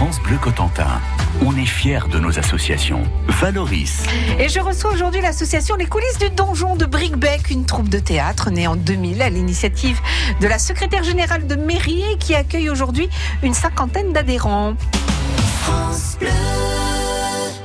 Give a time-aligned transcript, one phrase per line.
[0.00, 0.98] France Bleu Cotentin.
[1.44, 3.02] On est fiers de nos associations.
[3.28, 4.04] Valoris.
[4.38, 8.48] Et je reçois aujourd'hui l'association Les coulisses du donjon de Brickbeck, une troupe de théâtre
[8.48, 10.00] née en 2000 à l'initiative
[10.40, 13.10] de la secrétaire générale de mairie qui accueille aujourd'hui
[13.42, 14.74] une cinquantaine d'adhérents.
[15.64, 16.30] France Bleu.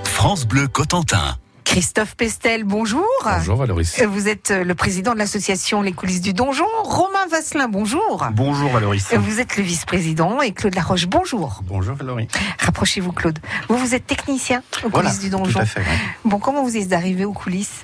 [0.03, 1.37] France Bleu Cotentin.
[1.65, 3.05] Christophe Pestel, bonjour.
[3.25, 3.99] Bonjour Valoris.
[4.07, 6.63] Vous êtes le président de l'association Les coulisses du donjon.
[6.83, 8.25] Romain Vasselin, bonjour.
[8.33, 9.03] Bonjour Valoris.
[9.17, 11.61] Vous êtes le vice-président et Claude Laroche, bonjour.
[11.65, 12.27] Bonjour Valoris.
[12.59, 13.39] Rapprochez-vous Claude.
[13.67, 15.51] Vous, vous êtes technicien aux Voilà, coulisses du donjon.
[15.53, 15.79] tout à fait.
[15.81, 15.85] ouais.
[16.23, 17.83] Bon, comment vous êtes arrivé aux coulisses?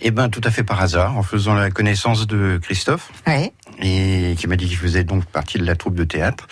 [0.00, 3.52] Eh ben, tout à fait par hasard, en faisant la connaissance de Christophe, Ouais.
[3.80, 6.46] et qui m'a dit qu'il faisait donc partie de la troupe de théâtre.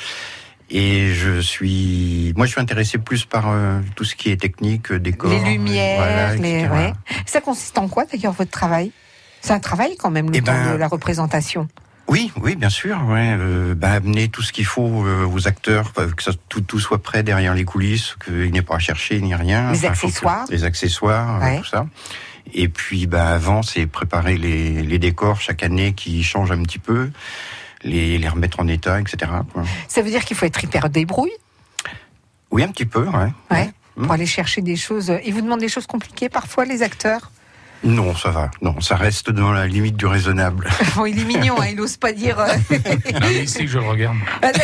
[0.71, 4.93] Et je suis, moi, je suis intéressé plus par euh, tout ce qui est technique,
[4.93, 6.69] euh, décor, Les lumières, voilà, les...
[6.69, 6.93] ouais.
[7.27, 8.93] Ça consiste en quoi d'ailleurs votre travail?
[9.41, 11.67] C'est un travail quand même, le Eh temps ben, de la représentation.
[12.07, 13.01] Oui, oui, bien sûr.
[13.09, 16.61] Ouais, euh, bah, amener tout ce qu'il faut euh, aux acteurs, euh, que ça, tout,
[16.61, 19.73] tout soit prêt derrière les coulisses, qu'il n'ait pas à chercher ni rien.
[19.73, 20.45] Les que- accessoires.
[20.51, 21.87] les accessoires, euh, tout ça.
[22.53, 26.81] Et puis, bah, avant, c'est préparer les, les décors chaque année qui changent un petit
[26.81, 27.11] peu,
[27.83, 29.31] les, les remettre en état, etc.
[29.53, 29.63] quoi.
[29.89, 31.33] Ça veut dire qu'il faut être hyper débrouille
[32.51, 33.05] Oui, un petit peu.
[33.07, 33.33] Ouais.
[33.51, 35.13] ouais, pour aller chercher des choses.
[35.25, 37.31] Ils vous demandent des choses compliquées parfois, les acteurs
[37.85, 38.51] Non, ça va.
[38.63, 40.69] Non, ça reste dans la limite du raisonnable.
[40.97, 42.39] Bon, il est mignon, hein, il ose pas dire.
[42.39, 42.49] euh,
[43.13, 44.17] Non, mais ici que je le regarde.
[44.43, 44.51] Ah.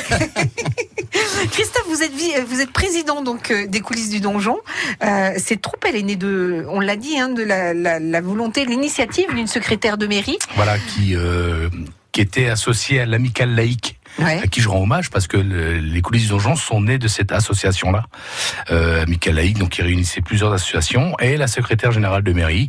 [1.51, 4.59] Christophe, vous êtes, vi- vous êtes président donc euh, des coulisses du donjon.
[5.03, 8.21] Euh, cette troupe, elle est née de, on l'a dit, hein, de la, la- la
[8.21, 10.39] volonté, l'initiative d'une secrétaire de mairie.
[10.57, 11.69] Voilà, qui, euh,
[12.17, 14.41] qui était associé à l'amicale laïque, Ouais.
[14.43, 17.09] à qui je rends hommage parce que le- les coulisses du donjon sont nées de
[17.09, 18.05] cette association-là,
[18.71, 21.15] euh, amicale laïque, donc qui réunissait plusieurs associations.
[21.19, 22.69] Et la secrétaire générale de mairie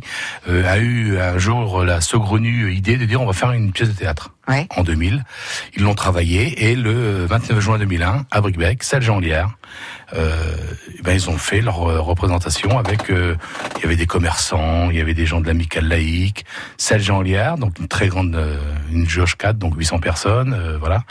[0.50, 3.88] euh, a eu un jour la saugrenue idée de dire on va faire une pièce
[3.88, 4.34] de théâtre.
[4.48, 4.66] Ouais.
[4.76, 5.24] En 2000,
[5.76, 9.48] ils l'ont travaillé et le 29 juin 2001, à Bricbec, salle Jean Lière,
[9.97, 13.10] eh ben ils ont fait leur euh, représentation avec.
[13.10, 13.34] euh,
[13.76, 16.44] il y avait des commerçants, il y avait des gens de l'amicale laïque,
[16.76, 18.56] salle Jean Liard, donc une très grande, euh,
[18.90, 21.02] une jauge 4, donc 800 personnes, euh, voilà.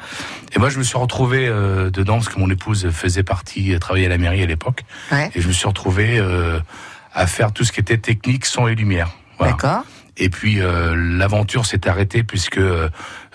[0.55, 3.79] Et moi, je me suis retrouvé euh, dedans parce que mon épouse faisait partie, euh,
[3.79, 5.29] travaillait à la mairie à l'époque, Ouais.
[5.35, 6.59] et je me suis retrouvé euh,
[7.13, 9.09] à faire tout ce qui était technique, son et lumière.
[9.37, 9.53] Voilà.
[9.53, 9.83] D'accord.
[10.19, 12.89] Et puis euh, l'aventure s'est arrêtée puisque euh,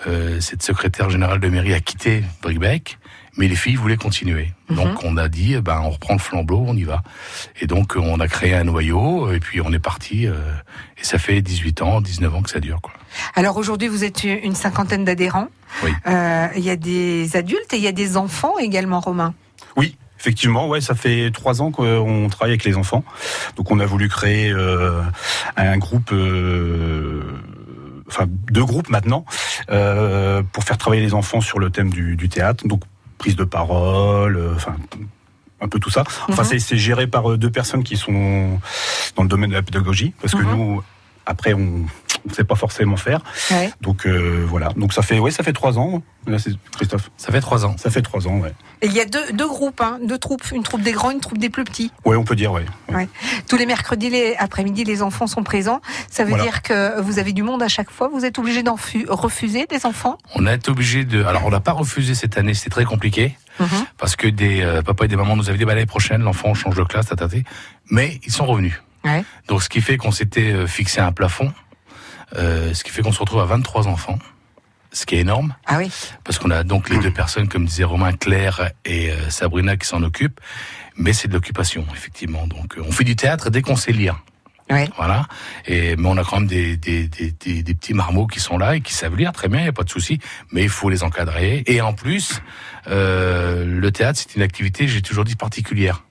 [0.07, 2.99] euh, cette secrétaire générale de mairie a quitté Bricbec,
[3.37, 4.51] mais les filles voulaient continuer.
[4.69, 4.75] Mhm.
[4.75, 7.01] Donc on a dit, eh ben on reprend le flambeau, on y va.
[7.61, 10.27] Et donc euh, on a créé un noyau et puis on est parti.
[10.27, 10.33] euh,
[10.99, 12.79] et ça fait 18 ans, 19 ans que ça dure.
[12.81, 12.93] Quoi.
[13.35, 15.47] Alors aujourd'hui, vous êtes une cinquantaine d'adhérents.
[15.83, 15.91] Oui.
[16.07, 19.33] Euh, Il y a des adultes et il y a des enfants également, Romain.
[19.75, 23.03] Oui, effectivement, ouais, ça fait trois ans qu'on travaille avec les enfants.
[23.57, 25.01] Donc on a voulu créer euh,
[25.57, 27.23] un groupe, euh,
[28.07, 29.25] enfin deux groupes maintenant,
[29.71, 32.67] euh, pour faire travailler les enfants sur le thème du, du théâtre.
[32.67, 32.83] Donc
[33.23, 34.75] prise de parole, euh, enfin
[35.61, 36.03] un peu tout ça.
[36.27, 36.49] Enfin Mhm.
[36.49, 38.59] c'est- c'est géré par euh, deux personnes qui sont
[39.15, 40.51] dans le domaine de la pédagogie, parce que Mhm.
[40.51, 40.83] nous,
[41.25, 41.85] après, on
[42.27, 43.21] ne sait pas forcément faire.
[43.51, 43.71] Ouais.
[43.81, 44.69] Donc euh, voilà.
[44.77, 46.01] Donc ça fait, ouais, ça fait trois ans.
[46.25, 47.11] Là, c'est Christophe?
[47.17, 47.75] Ça fait trois ans.
[47.77, 48.53] Ça fait trois ans, ouais.
[48.81, 51.19] Et il y a deux, deux groupes, hein, deux troupes, une troupe des grands, une
[51.19, 51.91] troupe des plus petits.
[52.05, 52.65] Ouais, on peut dire, ouais.
[52.89, 53.09] Ouais.
[53.49, 55.81] Tous les mercredis les après-midi, les enfants sont présents.
[56.09, 56.43] Ça veut Voilà.
[56.45, 58.09] dire que vous avez du monde à chaque fois.
[58.13, 60.17] Vous êtes obligé d'en fu- refuser des enfants?
[60.35, 61.23] On a été obligé de.
[61.25, 63.67] Alors on n'a pas refusé cette année, c'est très compliqué Mhm.
[63.99, 66.53] parce que des euh, papas et des mamans nous avaient dit bah, l'année prochaine l'enfant
[66.55, 67.43] change de classe, tataté.
[67.91, 68.81] Mais ils sont revenus.
[69.03, 69.23] Ouais.
[69.47, 71.51] Donc ce qui fait qu'on s'était euh, fixé un plafond,
[72.35, 74.19] euh, ce qui fait qu'on se retrouve à 23 enfants,
[74.91, 75.91] ce qui est énorme, Ah oui.
[76.23, 79.87] parce qu'on a donc les deux personnes, comme disait Romain, Claire et euh, Sabrina qui
[79.87, 80.39] s'en occupent,
[80.95, 82.45] mais c'est de l'occupation, effectivement.
[82.47, 84.21] Donc euh, on fait du théâtre dès qu'on sait lire.
[84.69, 84.89] Ouais.
[84.95, 85.27] Voilà.
[85.65, 88.57] Et, mais on a quand même des, des, des, des, des petits marmots qui sont
[88.57, 90.19] là et qui savent lire très bien, il n'y a pas de souci.
[90.51, 91.63] Mais il faut les encadrer.
[91.67, 92.41] Et en plus,
[92.87, 96.03] le théâtre, c'est une activité, j'ai toujours dit, particulière.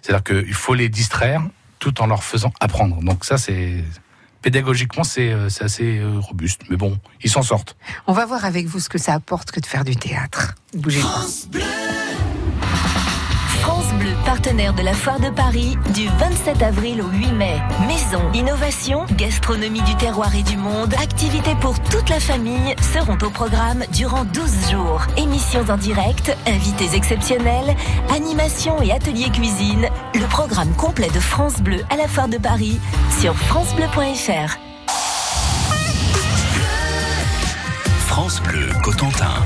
[0.00, 1.42] C'est-à-dire qu'il faut les distraire
[1.78, 3.00] tout en leur faisant apprendre.
[3.02, 3.84] Donc ça, c'est...
[4.42, 6.62] Pédagogiquement, c'est euh, c'est assez euh, robuste.
[6.68, 7.76] Mais bon, ils s'en sortent.
[8.06, 10.54] On va voir avec vous ce que ça apporte que de faire du théâtre.
[10.74, 11.26] Bougez pas.
[14.24, 17.60] Partenaire de la Foire de Paris, du 27 avril au 8 mai.
[17.86, 23.30] Maison, innovation, gastronomie du terroir et du monde, activités pour toute la famille seront au
[23.30, 25.02] programme durant 12 jours.
[25.16, 27.76] Émissions en direct, invités exceptionnels,
[28.14, 29.88] animation et ateliers cuisine.
[30.14, 32.80] Le programme complet de France Bleu à la Foire de Paris
[33.20, 34.58] sur francebleu.fr.
[38.06, 39.42] France Bleu Cotentin.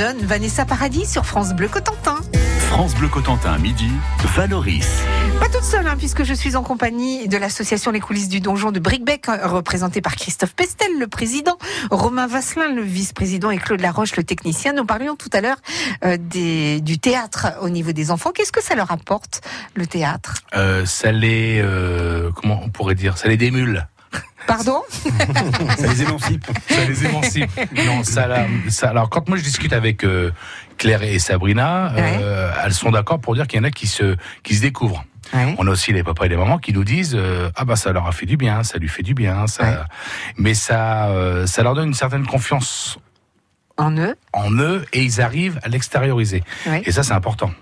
[0.00, 2.16] John, Vanessa Paradis sur France Bleu Cotentin.
[2.70, 3.90] France Bleu Cotentin, midi,
[4.34, 4.88] Valoris.
[5.38, 8.72] Pas toute seule, hein, puisque je suis en compagnie de l'association Les coulisses du donjon
[8.72, 11.58] de Bricbec, euh, représentée par Christophe Pestel, le président,
[11.90, 14.72] Romain Vasselin, le vice-président, et Claude Laroche, le technicien.
[14.72, 15.58] Nous parlions tout à l'heure
[16.06, 18.30] euh, des- du théâtre au niveau des enfants.
[18.34, 19.42] Qu'est-ce que ça leur apporte,
[19.74, 20.36] le théâtre?
[20.56, 23.86] Euh, ça les, euh, comment on pourrait dire, ça les démule.
[24.50, 24.82] Pardon
[25.78, 26.44] Ça les émancipe.
[26.68, 27.50] ça les émancipe.
[27.86, 28.26] non, ça,
[28.88, 30.32] alors quand moi je discute avec euh,
[30.76, 34.16] Claire et Sabrina, euh, elles sont d'accord pour dire qu'il y en a qui se,
[34.42, 35.04] qui se découvrent.
[35.32, 35.54] Ouais.
[35.58, 37.92] On a aussi les papas et les mamans qui nous disent euh, ah bah ça
[37.92, 39.62] leur a fait du bien, ça lui fait du bien, ça.
[39.62, 39.76] Ouais.
[40.36, 42.98] Mais ça, euh, ça leur donne une certaine confiance
[43.76, 46.42] En eux en eux et ils arrivent à l'extérioriser.
[46.66, 46.82] Ouais.
[46.86, 47.52] Et ça, c'est important.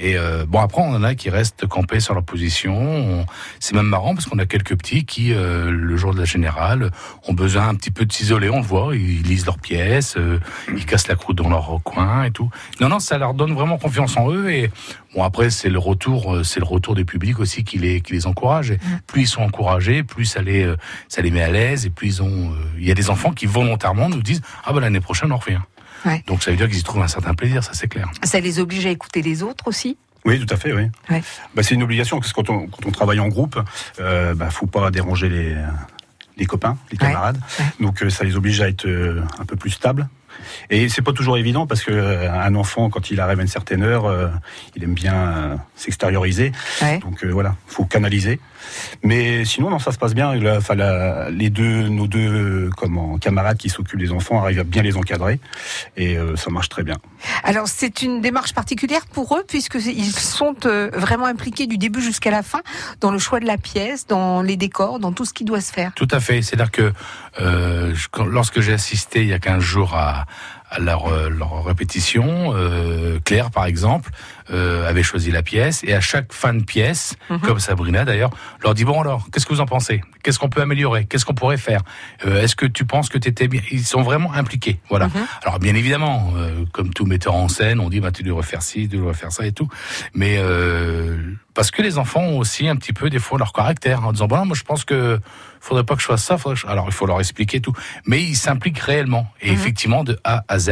[0.00, 2.76] Et euh, bon, après, on en a qui restent campés sur leur position.
[2.78, 3.26] On-
[3.58, 6.90] C'est même marrant parce qu'on a quelques petits qui, euh, le jour de la générale,
[7.26, 8.48] ont besoin un petit peu de s'isoler.
[8.48, 10.38] On le voit, ils lisent leurs pièces, euh,
[10.76, 12.48] ils cassent la croûte dans leur coin et tout.
[12.80, 14.50] Non, non, ça leur donne vraiment confiance en eux.
[14.50, 14.70] Et
[15.14, 18.12] bon, après, c'est le retour, euh, c'est le retour du public aussi qui les qui
[18.12, 18.70] les encourage.
[18.70, 18.78] Et
[19.08, 20.76] plus ils sont encouragés, plus ça les euh,
[21.08, 21.86] ça les met à l'aise.
[21.86, 24.72] Et plus ils ont, euh, il y a des enfants qui volontairement nous disent ah
[24.72, 25.58] bah l'année prochaine on revient.
[26.04, 26.22] Ouais.
[26.26, 28.08] Donc ça veut dire qu'ils y trouvent un certain plaisir, ça c'est clair.
[28.22, 29.96] Ça les oblige à écouter les autres aussi?
[30.24, 30.82] Oui, tout à fait, oui.
[31.10, 31.22] Ouais.
[31.54, 33.58] Bah, c'est une obligation, parce que quand on, quand on travaille en groupe,
[34.00, 35.56] euh, bah, faut pas déranger les,
[36.36, 37.40] les copains, les camarades.
[37.58, 37.64] ouais.
[37.80, 40.08] Donc euh, ça les oblige à être euh, un peu plus stables.
[40.70, 43.48] Et c'est pas toujours évident parce que euh, un enfant, quand il arrive à une
[43.48, 44.28] certaine heure, euh,
[44.76, 46.52] il aime bien euh, s'extérioriser.
[46.82, 46.98] Ouais.
[46.98, 48.40] Donc euh, voilà, faut canaliser.
[49.02, 50.34] Mais sinon, non, ça se passe bien.
[50.34, 52.18] La- Enfin, la- les deux, nos deux
[52.66, 55.40] euh, comment, camarades qui s'occupent des enfants arrivent à bien les encadrer
[55.96, 56.96] et euh, ça marche très bien.
[57.44, 62.00] Alors c'est une démarche particulière pour eux puisque ils sont euh, vraiment impliqués du début
[62.02, 62.60] jusqu'à la fin
[63.00, 65.72] dans le choix de la pièce, dans les décors, dans tout ce qui doit se
[65.72, 65.92] faire.
[65.94, 66.42] Tout à fait.
[66.42, 66.92] C'est-à-dire que
[67.40, 67.94] euh,
[68.26, 70.24] lorsque j'ai assisté il y a 15 jours à,
[70.70, 74.10] à leur, euh, leur répétition, euh, Claire, par exemple,
[74.52, 77.40] euh, avait choisi la pièce et à chaque fin de pièce, Mhm.
[77.40, 78.30] comme Sabrina d'ailleurs,
[78.62, 80.00] leur dit bon alors, qu'est-ce que vous en pensez?
[80.22, 81.04] Qu'est-ce qu'on peut améliorer?
[81.06, 81.82] Qu'est-ce qu'on pourrait faire?
[82.26, 83.60] Euh, Est-ce que tu penses que tu étais bien?
[83.70, 84.80] Ils sont vraiment impliqués.
[84.88, 85.06] Voilà.
[85.08, 85.26] Mhm.
[85.44, 88.62] Alors bien évidemment, euh, comme tout metteur en scène, on dit bah tu devrais faire
[88.62, 89.68] ci, tu devrais faire ça et tout.
[90.14, 91.16] Mais euh,
[91.54, 94.26] parce que les enfants ont aussi un petit peu des fois leur caractère en disant
[94.26, 95.20] bon non, moi je pense que
[95.60, 96.38] faudrait pas que je fasse ça.
[96.38, 97.72] faudrait que je- Alors il faut leur expliquer tout.
[98.06, 99.54] Mais ils s'impliquent réellement et Mhm.
[99.54, 100.70] effectivement de A à Z.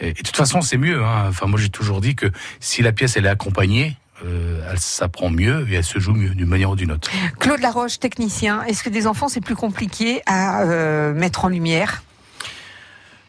[0.00, 1.02] Et, et de toute façon c'est mieux.
[1.04, 1.26] Hein.
[1.28, 2.26] Enfin moi j'ai toujours dit que
[2.60, 3.96] si la pièce elle est accompagnée.
[4.24, 7.08] euh, elle s'apprend mieux et elle se joue mieux d'une manière ou d'une autre.
[7.38, 12.02] Claude Laroche, technicien, est-ce que des enfants c'est plus compliqué à euh, mettre en lumière?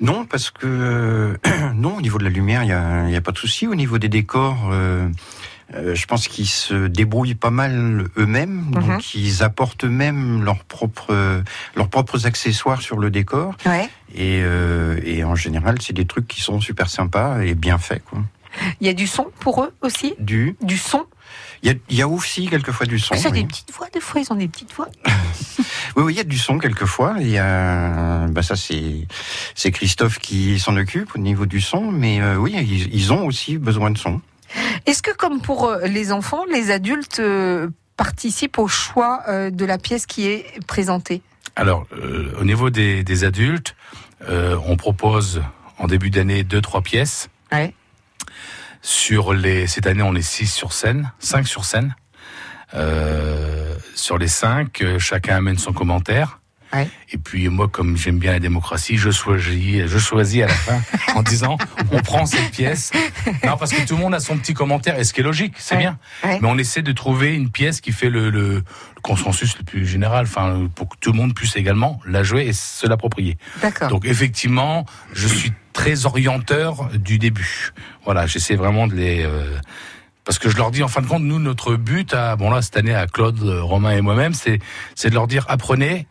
[0.01, 1.37] Non, parce que euh,
[1.75, 3.67] non, au niveau de la lumière, il n'y a, il y a pas de souci.
[3.67, 4.71] Au niveau des décors,
[5.75, 8.65] euh, je pense qu'ils se débrouillent pas mal eux-mêmes.
[8.65, 8.71] Mhm.
[8.71, 11.43] Donc, ils apportent eux-mêmes leurs propres,
[11.75, 13.55] leurs propres accessoires sur le décor.
[13.65, 13.89] Ouais.
[14.13, 18.03] Et, euh, et en général, c'est des trucs qui sont super sympas et bien faits.
[18.05, 18.19] Quoi.
[18.81, 20.15] Il y a du son pour eux aussi?
[20.19, 21.05] Du, Du son?
[21.61, 23.13] Il y a, il y a aussi quelquefois du son.
[23.13, 23.41] Ils ont oui.
[23.41, 24.87] des petites voix, des fois ils ont des petites voix.
[25.95, 27.15] Oui, oui, il y a du son quelquefois.
[27.19, 29.07] Il y a, bah ça c'est
[29.55, 33.25] c'est Christophe qui s'en occupe au niveau du son, mais euh, oui, ils, ils ont
[33.25, 34.21] aussi besoin de son.
[34.85, 39.65] Est-ce que comme pour euh, les enfants, les adultes euh, participent au choix euh, de
[39.65, 41.21] la pièce qui est présentée?
[41.55, 43.75] Alors, euh, au niveau des, des adultes,
[44.27, 45.41] euh, on propose
[45.77, 47.29] en début d'année deux, trois pièces.
[47.51, 47.73] Ouais.
[48.81, 51.95] Sur les, cette année, on est six sur scène, cinq sur scène.
[52.75, 56.38] Euh, sur les cinq, chacun amène son commentaire.
[56.73, 56.87] Ouais.
[57.11, 60.81] Et puis moi, comme j'aime bien la démocratie, je choisis, je choisis à la fin
[61.15, 61.57] en disant
[61.91, 62.91] on prend cette pièce.
[63.43, 65.55] Non, parce que tout le monde a son petit commentaire, et ce qui est logique,
[65.57, 65.81] c'est Ouais.
[65.81, 65.97] bien.
[66.23, 66.37] Ouais.
[66.41, 68.63] Mais on essaie de trouver une pièce qui fait le, le-
[68.99, 72.45] le consensus le plus général, enfin pour que tout le monde puisse également la jouer
[72.47, 73.37] et se l'approprier.
[73.89, 77.71] Donc effectivement, je suis très orienteur du début.
[78.05, 79.57] Voilà, j'essaie vraiment de les euh,
[80.25, 82.61] parce que je leur dis en fin de compte, nous notre but, à, bon là
[82.61, 84.59] cette année à Claude, euh, Romain et moi-même, c'est
[84.95, 86.05] c'est de leur dire apprenez.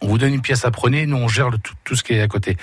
[0.00, 1.06] On vous donne une pièce, apprenez.
[1.06, 1.50] Nous, on gère
[1.84, 2.56] tout, ce qui est à côté.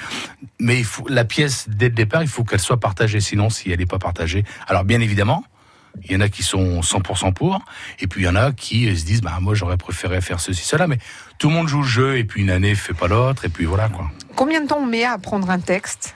[0.60, 3.20] Mais la pièce dès le départ, il faut qu'elle soit partagée.
[3.20, 5.44] Sinon, si elle n'est pas partagée, alors bien évidemment,
[6.04, 7.60] il y en a qui sont 100% pour,
[8.00, 10.39] et puis il y en a qui euh, se disent, bah moi j'aurais préféré faire
[10.39, 10.98] ceci, cela, mais
[11.38, 13.65] tout le monde joue le jeu, et puis une année fait pas l'autre, et puis
[13.65, 14.12] voilà quoi.
[14.36, 16.15] Combien de temps on met à apprendre un texte?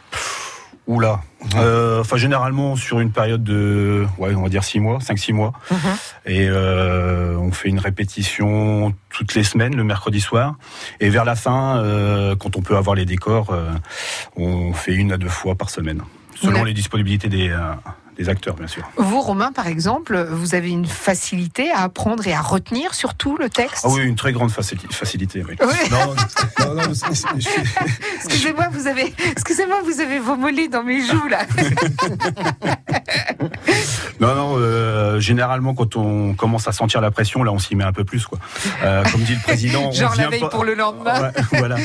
[0.89, 1.21] Oula.
[1.55, 5.53] Euh, Enfin, généralement sur une période de, ouais, on va dire six mois, 5-6 mois.
[6.25, 10.55] Et euh, on fait une répétition toutes les semaines, le mercredi soir.
[10.99, 13.55] Et vers la fin, euh, quand on peut avoir les décors,
[14.35, 16.01] on fait une à deux fois par semaine,
[16.35, 16.65] selon Ouais.
[16.69, 17.55] les disponibilités des,
[18.19, 18.83] des acteurs, bien sûr.
[18.97, 23.49] Vous, Romain, par exemple, vous avez une facilité à apprendre et à retenir surtout le
[23.49, 25.43] texte Ah oui, une très grande facili- facilité.
[25.47, 25.55] Oui.
[25.89, 26.15] Non,
[26.59, 26.81] non, non,
[28.15, 31.39] Excusez-moi, vous avez, excusez-moi, vous avez vos mollets dans mes joues là.
[34.19, 37.83] non, non, euh, généralement, quand on commence à sentir la pression, là, on s'y met
[37.85, 38.25] un peu plus.
[38.25, 38.37] Quoi.
[38.83, 41.31] Euh, comme dit le président, on Genre la vient veille pas- pour le lendemain.
[41.53, 41.77] Voilà.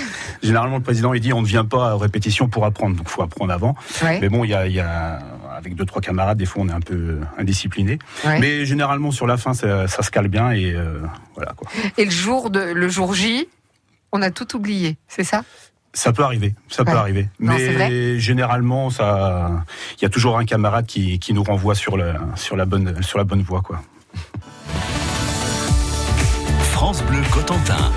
[0.42, 3.10] Généralement, le président, il dit on ne vient pas à répétition pour apprendre, donc il
[3.12, 3.74] faut apprendre avant.
[4.02, 5.18] Ouais, Mais bon, il y a, il y a-
[5.64, 7.98] avec deux, trois camarades, des fois, on est un peu indiscipliné.
[8.24, 8.38] ouais.
[8.38, 11.00] Mais généralement, sur la fin, ça, ça se cale bien et euh,
[11.34, 11.52] voilà.
[11.56, 11.68] Quoi.
[11.96, 13.48] Et le jour de, le jour J,
[14.12, 15.42] on a tout oublié, c'est ça?
[15.92, 17.28] Ça peut arriver, ça peut arriver.
[17.38, 19.64] Non, Mais généralement, ça,
[19.98, 23.00] il y a toujours un camarade qui, qui nous renvoie sur, le, sur, la bonne,
[23.00, 23.62] sur la bonne voie.
[23.62, 23.80] Quoi.
[26.72, 27.92] France Bleu Cotentin.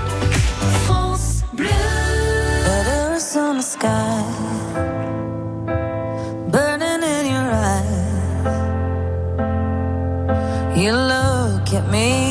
[3.18, 3.60] Letters on
[11.98, 12.27] me,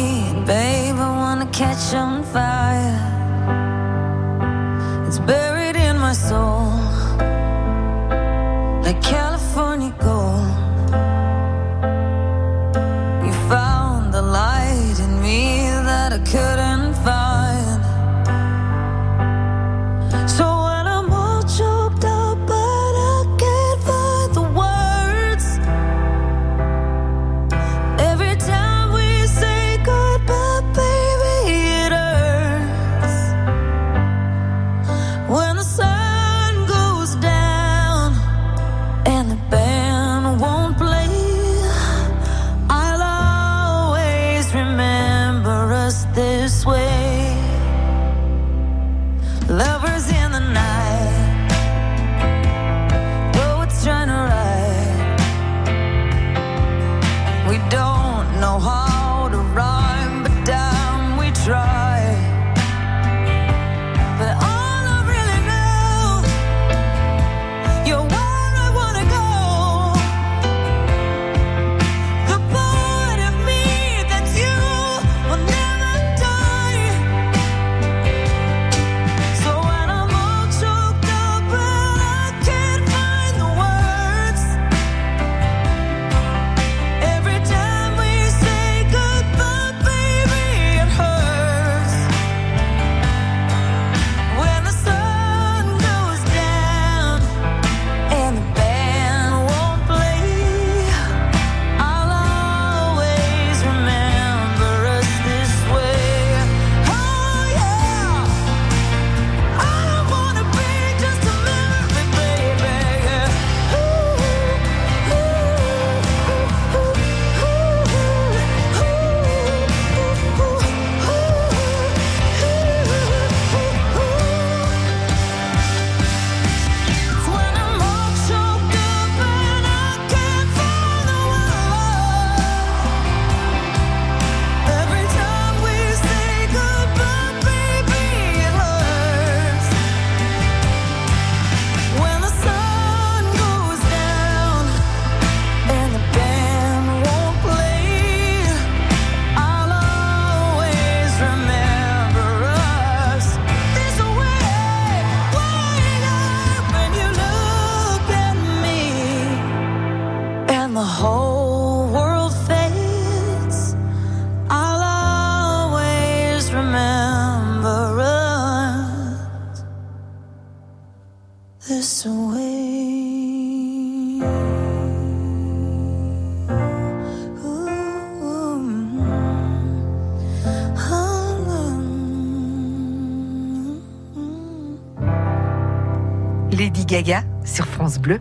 [186.87, 188.19] Gaga sur France Bleu.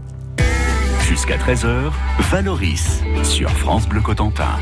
[1.08, 1.92] Jusqu'à 13h,
[2.30, 4.58] Valoris sur France Bleu Cotentin.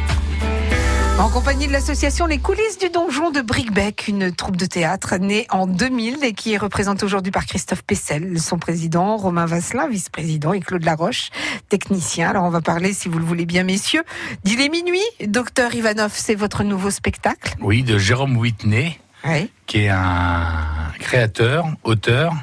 [1.19, 5.47] En compagnie de l'association Les coulisses du donjon de Brickbeck, une troupe de théâtre née
[5.51, 10.53] en 2000 et qui est représentée aujourd'hui par Christophe Pessel, son président, Romain Vasselin, vice-président,
[10.53, 11.31] et Claude Laroche,
[11.69, 12.29] technicien.
[12.31, 14.03] Alors on va parler, si vous le voulez bien, messieurs,
[14.45, 15.01] d'Il est minuit.
[15.27, 17.55] Docteur Ivanov, c'est votre nouveau spectacle?
[17.61, 19.51] Oui, de Jérôme Whitney, Oui.
[19.67, 20.53] qui est un
[20.99, 22.35] créateur, auteur,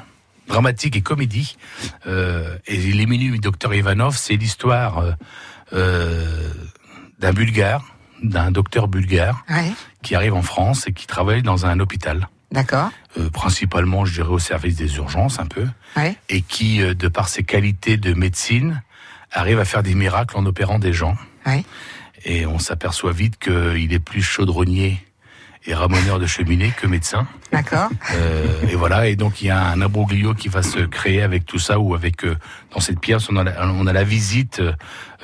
[0.48, 1.56] dramatique et comédie.
[2.06, 5.12] Euh, et Les Minuit Docteur Ivanov, c'est l'histoire euh,
[5.72, 6.52] euh,
[7.18, 9.44] d'un Bulgare, d'un docteur bulgare,
[10.02, 12.28] qui arrive en France et qui travaille dans un hôpital.
[12.52, 12.90] D'accord.
[13.18, 15.66] Euh, principalement, je dirais, au service des urgences un peu,
[16.28, 18.82] et qui, de par ses qualités de médecine,
[19.32, 21.16] arrive à faire des miracles en opérant des gens.
[21.46, 21.64] Ouais.
[22.24, 25.04] Et on s'aperçoit vite qu'il est plus chaudronnier
[25.64, 27.26] et ramoneur de cheminée que médecin.
[27.52, 27.88] D'accord.
[28.14, 31.46] Euh, et voilà, et donc il y a un abroglio qui va se créer avec
[31.46, 32.36] tout ça, ou avec euh,
[32.74, 34.60] dans cette pièce, on a la, on a la visite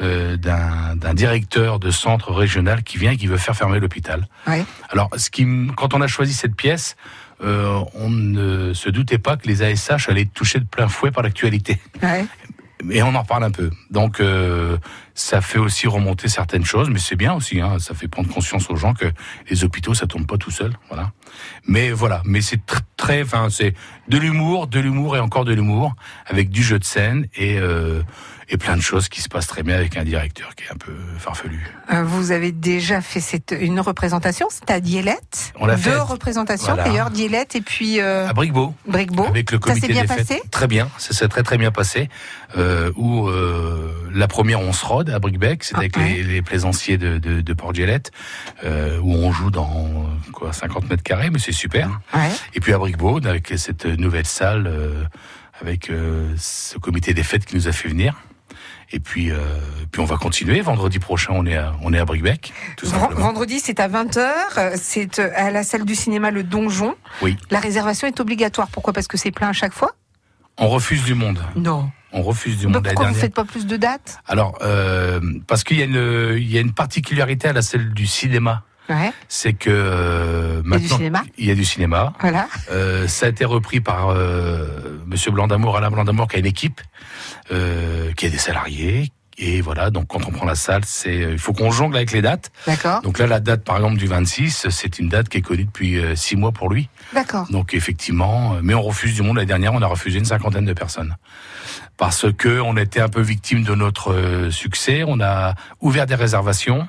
[0.01, 4.29] euh, d'un directeur de centre régional qui vient et qui veut faire fermer l'hôpital.
[4.46, 4.64] Ouais.
[4.90, 6.96] Alors, ce qui, m- quand on a choisi cette pièce,
[7.42, 11.11] euh, on ne se doutait pas que les ASH allaient être touchés de plein fouet
[11.11, 11.79] par l'actualité.
[12.03, 12.27] Ouais.
[12.90, 13.70] Et on en reparle un peu.
[13.90, 14.78] Donc, euh,
[15.14, 17.60] ça fait aussi remonter certaines choses, mais c'est bien aussi.
[17.60, 19.06] Hein, ça fait prendre conscience aux gens que
[19.50, 20.72] les hôpitaux, ça tombe pas tout seul.
[20.88, 21.10] Voilà.
[21.66, 22.22] Mais voilà.
[22.24, 23.74] Mais c'est tr- très, enfin, c'est
[24.08, 28.02] de l'humour, de l'humour et encore de l'humour, avec du jeu de scène et euh,
[28.50, 30.76] et plein de choses qui se passent très bien avec un directeur qui est un
[30.76, 31.66] peu farfelu.
[31.92, 35.52] Euh, Vous avez déjà fait cette, une représentation, c'était à Dielette.
[35.61, 35.96] On l'a Deux fait.
[35.96, 36.84] représentations Voilà.
[36.84, 38.74] d'ailleurs, Dielette et puis euh, À Bricbeau.
[38.87, 39.24] Bricbeau.
[39.24, 40.50] Avec le Ça s'est comité bien des passé fêtes.
[40.50, 42.08] Très bien, ça s'est très très bien passé.
[42.56, 46.08] Euh, où euh, la première on se rôde à Brickbeck, c'est Ah, avec ouais.
[46.08, 48.11] les, les plaisanciers de, de, de Port-Gielette,
[48.64, 52.00] euh, où on joue dans quoi 50 mètres carrés, mais c'est super.
[52.14, 52.30] Ouais.
[52.54, 54.72] Et puis à Brickbeau, avec cette nouvelle salle,
[55.61, 58.14] avec euh, ce comité des fêtes qui nous a fait venir.
[58.90, 59.37] Et puis, euh,
[59.92, 60.61] puis on va continuer.
[60.62, 62.53] Vendredi prochain, on est à, on est à Brickbeck.
[62.83, 64.77] Vendredi, c'est à 20h.
[64.77, 66.94] C'est euh, à la salle du cinéma Le Donjon.
[67.20, 67.37] Oui.
[67.51, 68.68] La réservation est obligatoire.
[68.68, 68.92] Pourquoi?
[68.94, 69.92] Parce que c'est plein à chaque fois?
[70.57, 71.38] On refuse du monde.
[71.55, 71.90] Non.
[72.12, 72.77] On refuse du monde.
[72.77, 74.18] L'année pourquoi vous dernière- faites pas plus de dates?
[74.27, 77.92] Alors, euh, parce qu'il y, a une- il y a une particularité à la salle
[77.92, 78.64] du cinéma.
[78.88, 79.12] Ouais.
[79.29, 81.22] C'est que euh, Il y a du maintenant cinéma?
[81.37, 82.12] il y a du cinéma.
[82.20, 82.48] Voilà.
[82.70, 84.66] Euh, ça a été repris par euh,
[85.07, 86.81] Monsieur Blanc-d'Amour, Alain Blanc-d'Amour, qui a une équipe,
[87.53, 89.12] euh, qui a des salariés.
[89.40, 92.22] Et voilà, donc quand on prend la salle, c'est il faut qu'on jongle avec les
[92.22, 92.51] dates.
[92.66, 93.03] D'accord.
[93.03, 95.96] Donc là, la date, par exemple, du 26, c'est une date qui est connue depuis
[95.98, 96.88] euh, six mois pour lui.
[97.14, 97.46] D'accord.
[97.51, 99.37] Donc effectivement, mais on refuse du monde.
[99.37, 101.14] L'année dernière, on a refusé une cinquantaine de personnes
[101.96, 105.05] parce que on était un peu victime de notre succès.
[105.07, 106.88] On a ouvert des réservations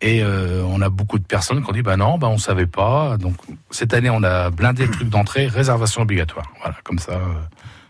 [0.00, 2.66] et euh, on a beaucoup de personnes qui ont dit bah non, bah on savait
[2.66, 3.16] pas.
[3.16, 3.34] Donc
[3.70, 6.46] cette année, on a blindé le truc d'entrée, réservation obligatoire.
[6.60, 7.18] Voilà, comme ça, euh,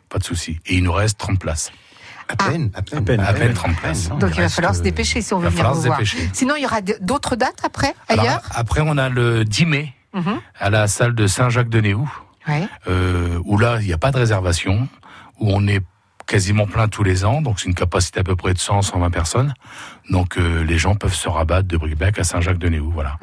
[0.09, 0.61] pas de souci.
[0.67, 1.73] Et il nous reste 30 places,
[2.29, 4.09] À peine, à peine, À peine, à peine 30 places.
[4.11, 5.83] Donc il va falloir se euh, dépêcher si on il veut va venir falloir vous
[5.83, 5.99] se voir.
[5.99, 6.31] dépêcher.
[6.33, 9.93] Sinon, il y aura d'autres dates après, Alors, ailleurs après, on a le 10 mai
[10.15, 10.41] Mhm.
[10.59, 12.09] à la salle de Saint-Jacques-de-Néou.
[12.49, 12.63] Ouais.
[12.89, 14.89] euh, où là, il n'y a pas de réservation,
[15.41, 15.81] où on est
[16.27, 19.11] quasiment plein tous les ans, donc c'est une capacité à peu près de 100, 120
[19.11, 19.55] personnes.
[20.11, 23.19] Donc euh, les gens peuvent se rabattre de Brickbeck à Saint-Jacques-de-Néou, voilà.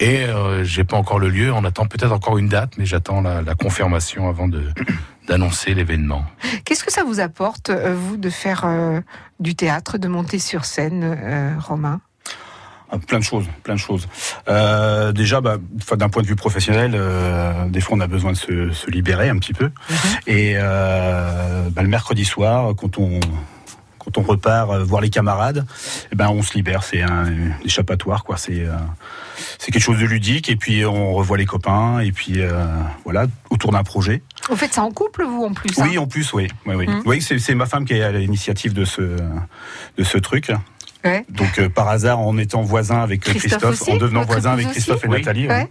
[0.00, 3.20] Et euh, j'ai pas encore le lieu, on attend peut-être encore une date, mais j'attends
[3.20, 4.62] la, la confirmation avant de
[5.28, 6.24] d'annoncer l'événement.
[6.64, 9.00] Qu'est-ce que ça vous apporte, euh, vous, de faire euh,
[9.40, 12.00] du théâtre, de monter sur scène, euh, Romain?
[13.06, 14.08] Plein de choses, plein de choses.
[14.48, 15.56] Euh, déjà, bah,
[15.96, 19.28] d'un point de vue professionnel, euh, des fois on a besoin de se, se libérer
[19.28, 19.70] un petit peu.
[20.26, 23.20] Et euh, bah, le mercredi soir, quand on
[23.98, 25.66] quand on repart voir les camarades,
[26.10, 26.82] eh ben on se libère.
[26.82, 27.26] C'est un
[27.62, 28.38] échappatoire, quoi.
[28.38, 28.66] C'est
[29.58, 30.48] c'est quelque chose de ludique.
[30.48, 32.00] Et puis on revoit les copains.
[32.00, 32.40] Et puis
[33.04, 34.22] voilà, autour d'un projet.
[34.48, 35.84] Vous faites ça en couple, vous, en plus hein?
[35.86, 36.86] Oui, en plus, oui, oui, oui.
[36.86, 37.02] Mhm.
[37.04, 40.52] Oui, c'est c'est ma femme qui est à l'initiative de ce de ce truc.
[41.04, 41.24] Ouais.
[41.30, 44.68] Donc euh, par hasard, en étant voisin avec Christophe Christophe, aussi en devenant voisin avec
[44.68, 45.18] Christophe aussi et Oui.
[45.18, 45.48] Nathalie.
[45.48, 45.68] Ouais.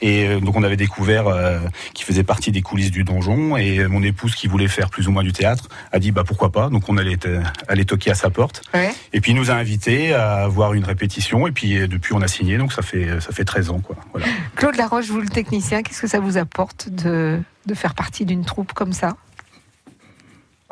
[0.00, 1.58] Et euh, donc on avait découvert euh,
[1.92, 5.10] qui faisait partie des coulisses du donjon et mon épouse qui voulait faire plus ou
[5.10, 7.18] moins du théâtre a dit bah pourquoi pas donc on allait
[7.66, 8.90] aller toquer à sa porte Ouais.
[9.12, 12.28] et puis il nous a invités à voir une répétition et puis depuis on a
[12.28, 14.26] signé donc ça fait ça fait 13 ans quoi voilà.
[14.54, 18.44] Claude Laroche, vous, le technicien, qu'est-ce que ça vous apporte de, de faire partie d'une
[18.44, 19.16] troupe comme ça?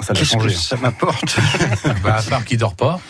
[0.00, 0.58] Ça a Qu'est-ce que changé hein.
[0.58, 1.38] ça m'apporte
[2.02, 3.00] bah, à part qu'il dort pas,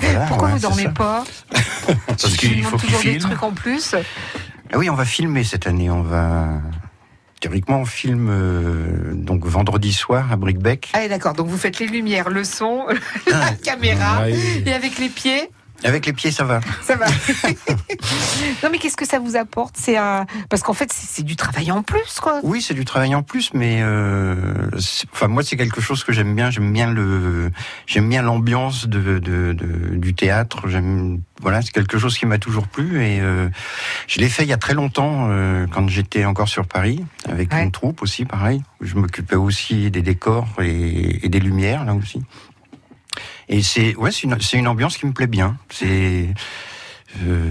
[0.00, 0.90] Voilà, Pourquoi ouais, vous dormez ça.
[0.90, 1.24] pas
[2.06, 3.20] parce qu'il faut qu'il toujours des filme.
[3.20, 3.94] trucs en plus.
[4.72, 5.90] Ah oui, on va filmer cette année.
[5.90, 6.48] On va
[7.40, 10.90] théoriquement on filme euh, donc vendredi soir à Brickbeck.
[10.92, 11.34] Ah, d'accord.
[11.34, 12.86] Donc vous faites les lumières, le son,
[13.30, 14.34] la caméra, Ouais.
[14.66, 15.48] et avec les pieds,
[15.84, 16.60] Avec les pieds, ça va.
[16.82, 17.06] ça va.
[18.62, 19.76] non, mais qu'est-ce que ça vous apporte?
[19.78, 22.40] C'est un parce qu'en fait, c'est du travail en plus, quoi.
[22.42, 24.34] Oui, c'est du travail en plus, mais euh,
[25.12, 26.50] enfin moi c'est quelque chose que j'aime bien.
[26.50, 27.50] J'aime bien le,
[27.86, 30.68] j'aime bien l'ambiance de, de, de- du théâtre.
[30.68, 33.48] J'aime voilà, c'est quelque chose qui m'a toujours plu et euh,
[34.08, 37.52] je l'ai fait il y a très longtemps euh, quand j'étais encore sur Paris avec
[37.52, 37.62] Ouais.
[37.62, 38.62] une troupe aussi, pareil.
[38.80, 42.22] Je m'occupais aussi des décors et, et des lumières là aussi.
[43.48, 45.56] Et c'est ouais, c'est une, ambiance qui me plaît bien.
[45.70, 46.28] C'est
[47.22, 47.50] euh,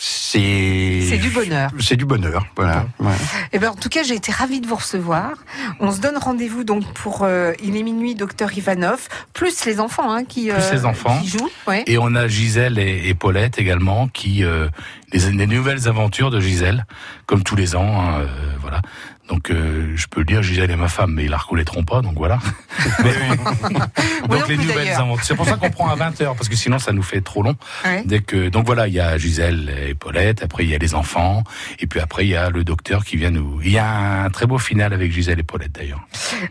[0.00, 1.70] c'est C'est du bonheur.
[1.80, 2.86] c'est du bonheur, voilà.
[3.00, 3.14] Ouais.
[3.52, 5.32] Eh ben, en tout cas, j'ai été ravie de vous recevoir.
[5.80, 10.12] On se donne rendez-vous donc pour euh, Il est minuit, docteur Ivanov, plus les enfants
[10.12, 11.18] hein, qui, Plus les enfants.
[11.20, 11.50] qui jouent.
[11.66, 11.82] Ouais.
[11.86, 14.68] Et on a Gisèle et, et Paulette également, qui euh,
[15.12, 16.86] les, les nouvelles aventures de Gisèle,
[17.26, 18.26] comme tous les ans, hein, euh,
[18.60, 18.82] voilà.
[19.28, 22.00] Donc euh, je peux le dire, Gisèle est ma femme, mais ils la reconnaîtront pas,
[22.00, 22.38] donc voilà.
[23.04, 23.36] Mais-
[24.28, 25.24] donc les nouvelles aventures.
[25.24, 27.42] C'est pour ça qu'on prend à 20 heures, parce que sinon ça nous fait trop
[27.42, 27.54] long.
[27.84, 28.02] Ouais.
[28.06, 30.94] Dès que donc voilà, il y a Gisèle et Paulette, après il y a les
[30.94, 31.44] enfants,
[31.78, 33.60] et puis après il y a le docteur qui vient nous.
[33.62, 36.00] Il y a un très beau final avec Gisèle et Paulette d'ailleurs.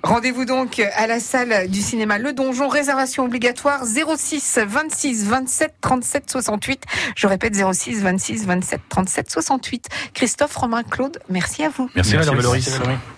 [0.04, 6.30] Rendez-vous donc à la salle du cinéma Le Donjon, réservation obligatoire 06 26 27 37
[6.30, 6.84] 68.
[7.16, 9.88] Je répète 06 26 27 37 68.
[10.14, 11.90] Christophe, Romain, Claude, merci à vous.
[11.96, 12.30] Merci, Merci,
[12.68, 13.17] Gracias, Benjamín.